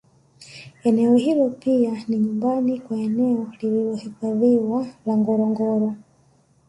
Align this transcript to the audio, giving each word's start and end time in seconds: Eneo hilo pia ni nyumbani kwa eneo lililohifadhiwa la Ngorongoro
Eneo 0.83 1.15
hilo 1.15 1.49
pia 1.49 2.03
ni 2.07 2.17
nyumbani 2.17 2.79
kwa 2.79 2.97
eneo 2.97 3.53
lililohifadhiwa 3.61 4.87
la 5.05 5.17
Ngorongoro 5.17 5.95